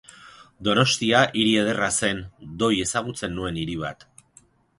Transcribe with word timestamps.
Donostia 0.67 1.19
hiri 1.41 1.51
ederra 1.65 1.89
zen, 1.99 2.23
doi 2.65 2.71
ezagutzen 2.87 3.35
nuen 3.37 3.61
hiri 3.65 3.79
bat. 3.85 4.09